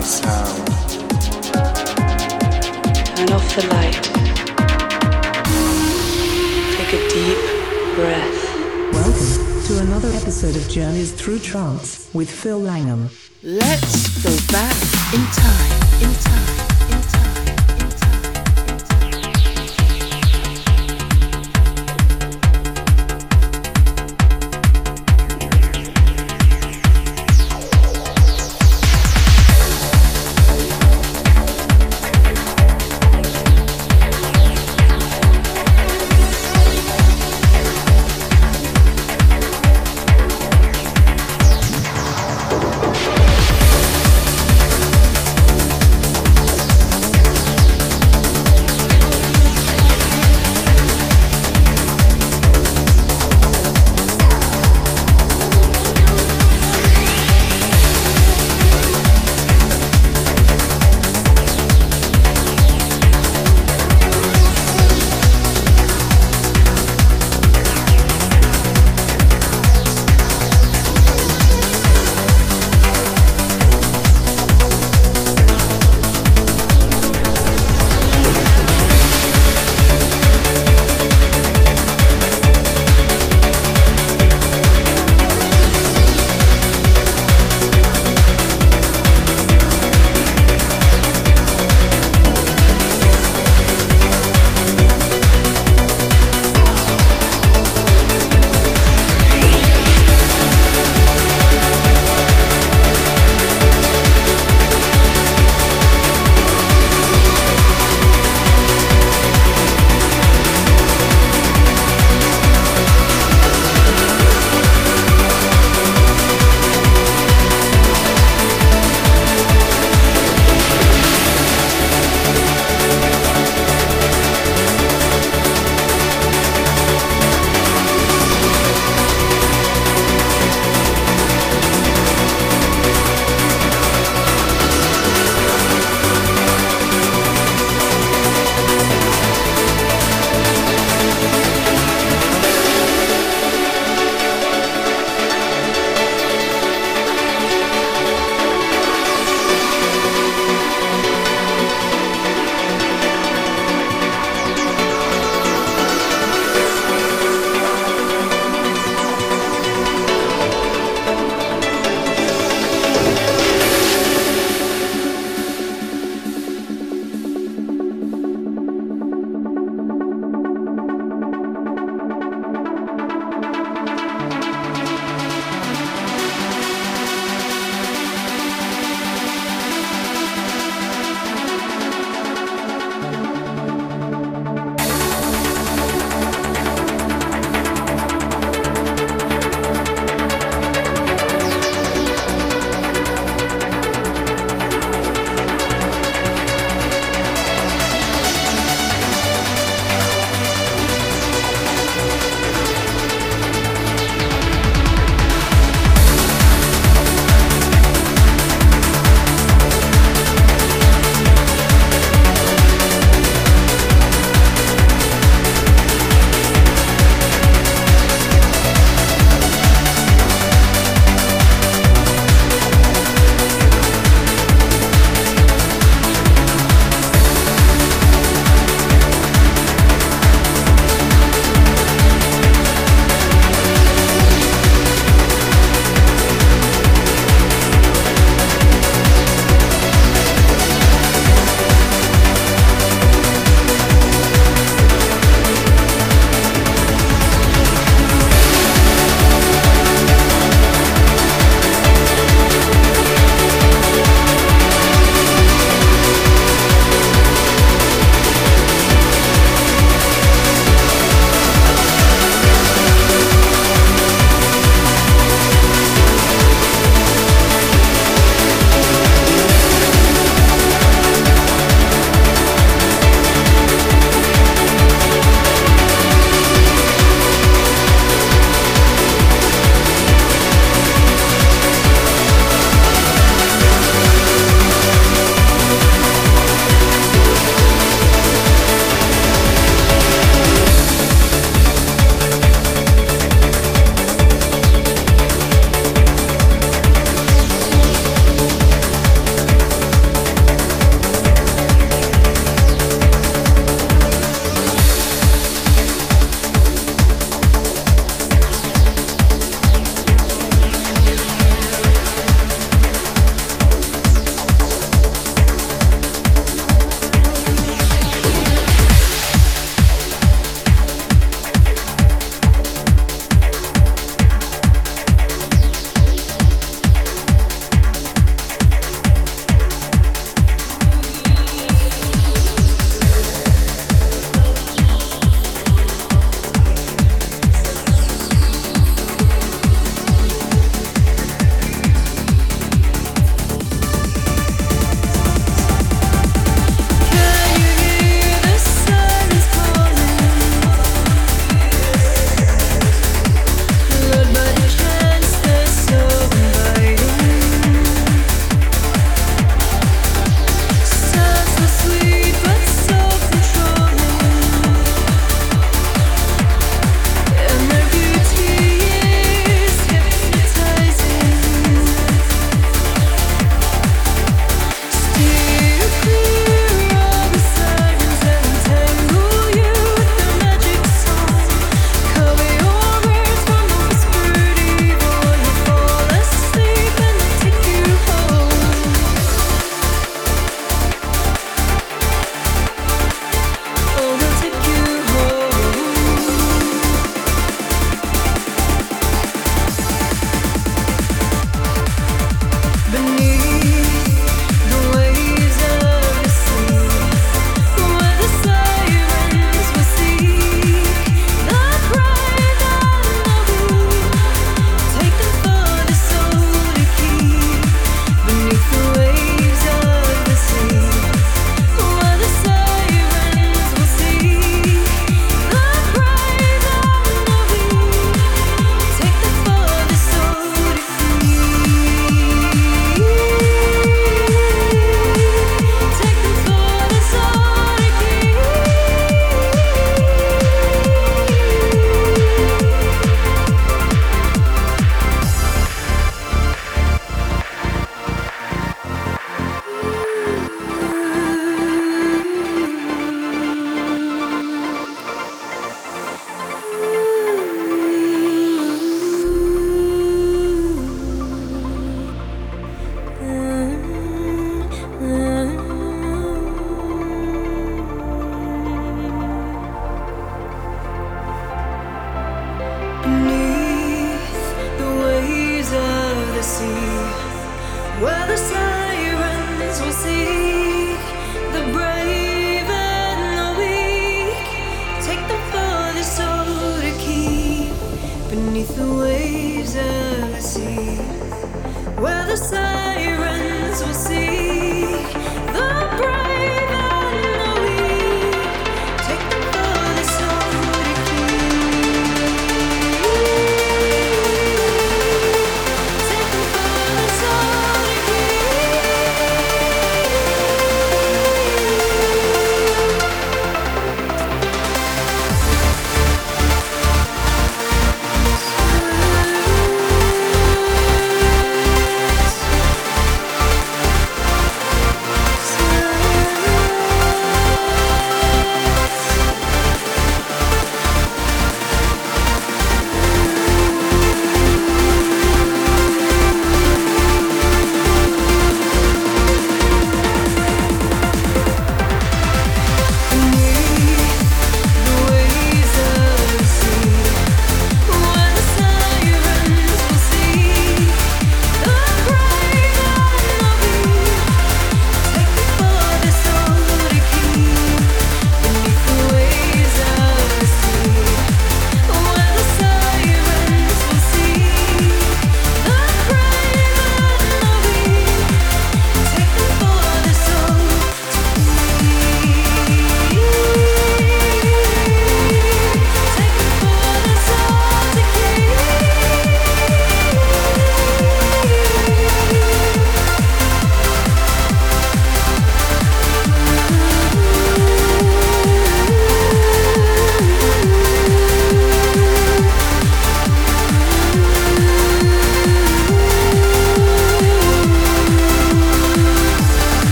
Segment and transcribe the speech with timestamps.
[0.00, 0.66] my sound.
[3.16, 4.02] Turn off the light.
[6.76, 7.40] Take a deep
[7.96, 8.38] breath.
[8.94, 13.10] Welcome to another episode of Journeys Through Trance with Phil Langham.
[13.42, 14.76] Let's go back
[15.12, 16.69] in time, in time.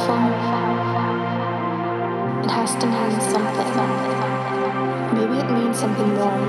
[0.00, 0.06] It
[2.48, 3.68] has to mean something.
[5.12, 6.40] Maybe it means something more,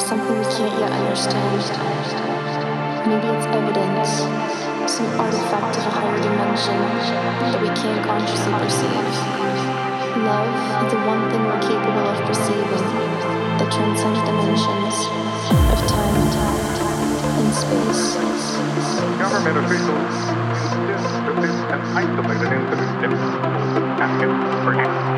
[0.00, 1.60] something we can't yet understand.
[3.04, 4.24] Maybe it's evidence,
[4.88, 6.80] some artifact of a higher dimension
[7.44, 9.12] that we can't consciously perceive.
[10.24, 10.48] Love
[10.80, 12.88] is the one thing we're capable of perceiving
[13.60, 14.96] that transcends dimensions
[15.76, 16.24] of time
[17.36, 18.16] and space.
[19.20, 20.40] Government officials
[20.80, 23.42] insist that this an isolated incident difficult
[23.74, 24.96] to tackle, perhaps.
[24.96, 25.09] Nothing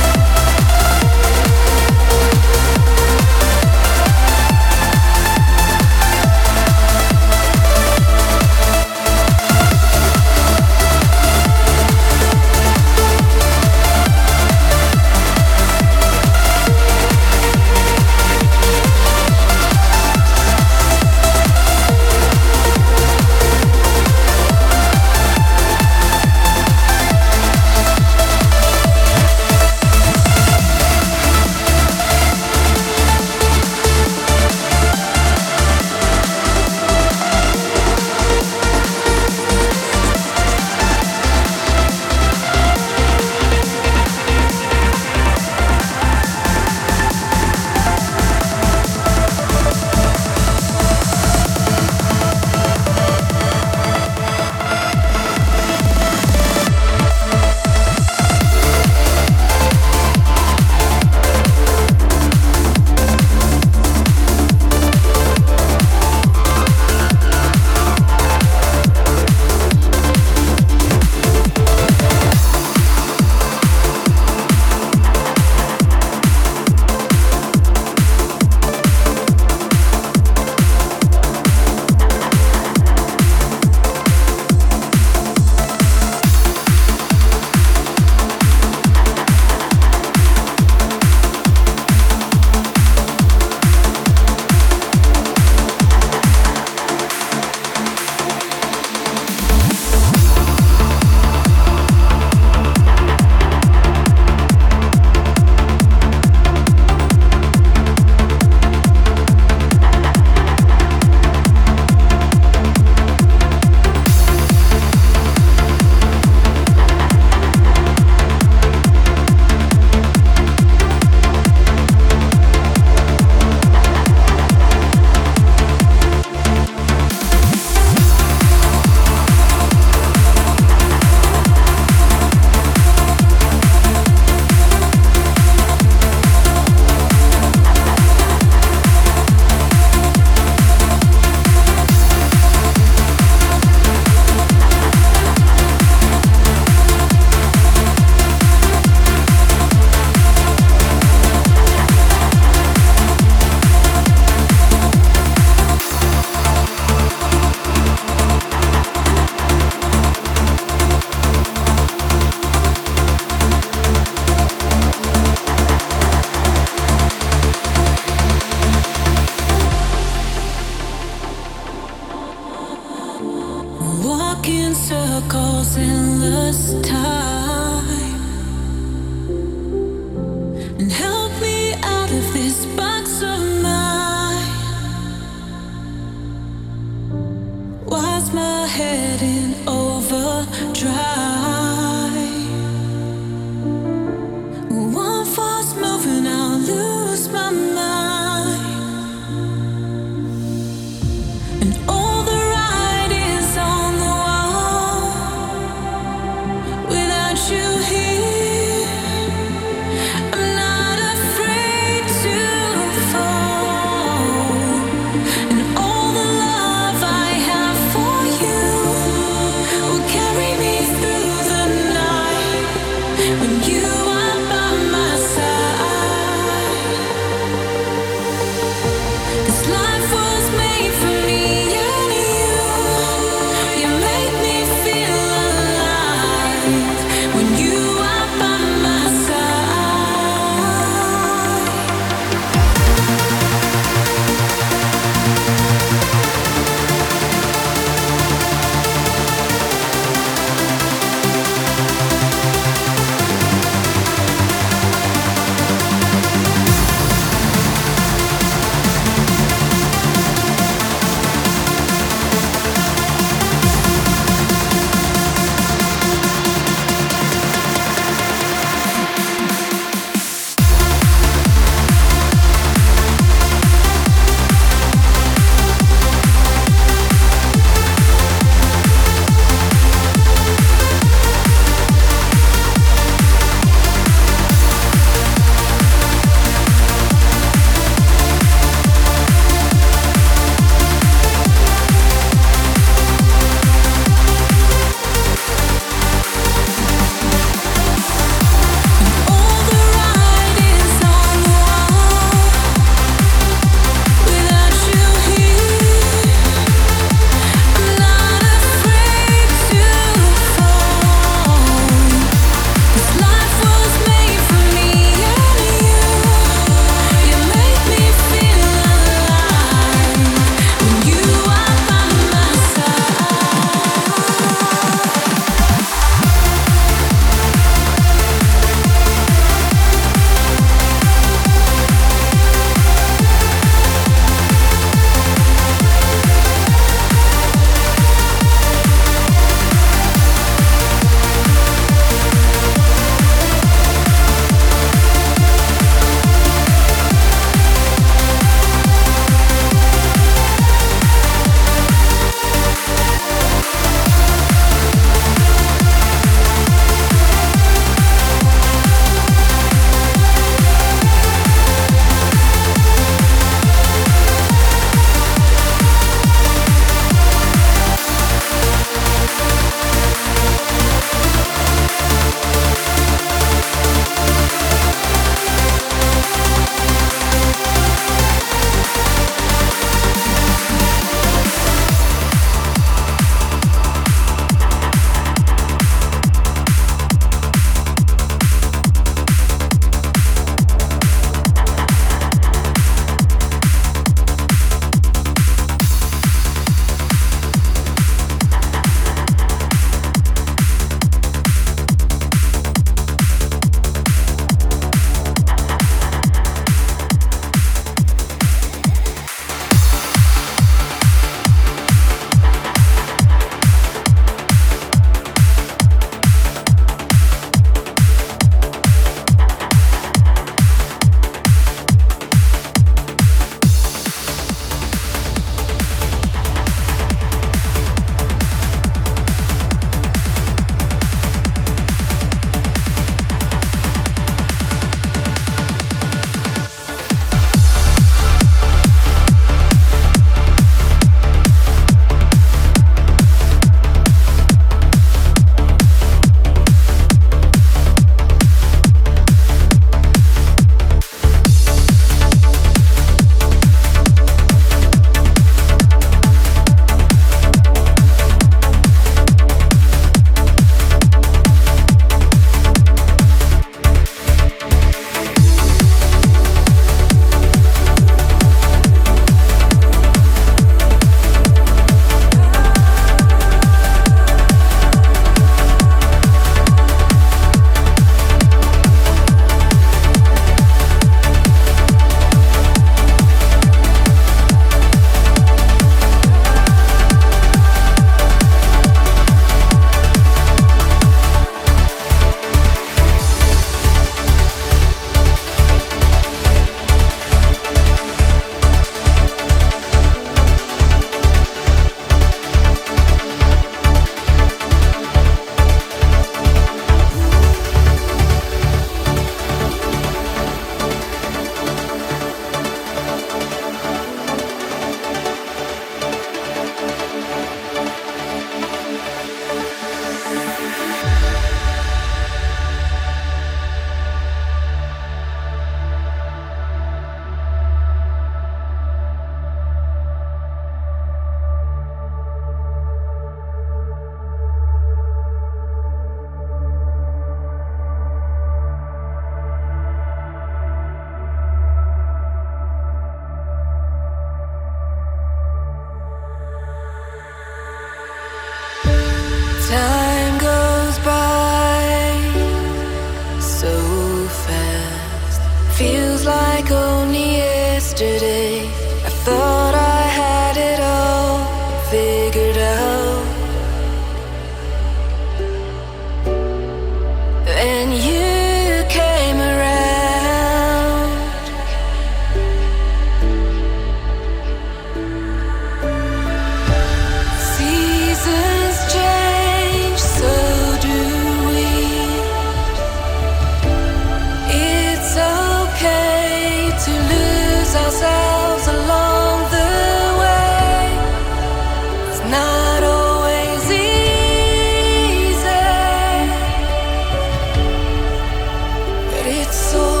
[599.51, 600.00] so